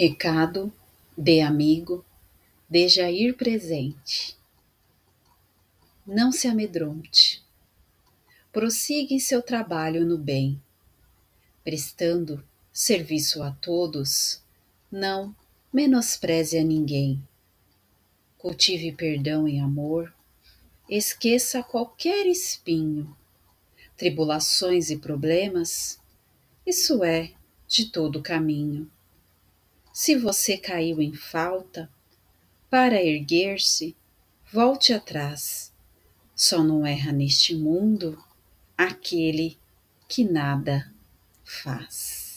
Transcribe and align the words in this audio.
Recado 0.00 0.72
de 1.16 1.40
amigo 1.40 2.04
de 2.70 2.86
Jair 2.86 3.36
Presente. 3.36 4.38
Não 6.06 6.30
se 6.30 6.46
amedronte. 6.46 7.44
Prossiga 8.52 9.12
em 9.12 9.18
seu 9.18 9.42
trabalho 9.42 10.06
no 10.06 10.16
bem, 10.16 10.62
prestando 11.64 12.44
serviço 12.72 13.42
a 13.42 13.50
todos, 13.50 14.40
não 14.88 15.34
menospreze 15.72 16.56
a 16.56 16.62
ninguém. 16.62 17.20
Cultive 18.38 18.92
perdão 18.92 19.48
e 19.48 19.58
amor, 19.58 20.14
esqueça 20.88 21.60
qualquer 21.60 22.24
espinho, 22.24 23.16
tribulações 23.96 24.90
e 24.90 24.96
problemas, 24.96 25.98
isso 26.64 27.02
é 27.02 27.32
de 27.66 27.86
todo 27.86 28.22
caminho 28.22 28.88
se 29.98 30.14
você 30.14 30.56
caiu 30.56 31.02
em 31.02 31.12
falta, 31.12 31.90
para 32.70 33.02
erguer-se, 33.02 33.96
volte 34.52 34.92
atrás. 34.92 35.74
Só 36.36 36.62
não 36.62 36.86
erra 36.86 37.10
neste 37.10 37.52
mundo 37.56 38.16
aquele 38.76 39.58
que 40.08 40.22
nada 40.22 40.88
faz. 41.44 42.27